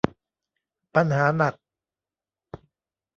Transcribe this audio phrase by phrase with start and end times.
[0.95, 1.53] ปัญหาหนัก